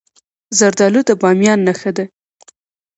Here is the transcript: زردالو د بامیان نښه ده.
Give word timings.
زردالو 0.57 1.01
د 1.07 1.09
بامیان 1.21 1.59
نښه 1.67 1.91
ده. 1.97 2.05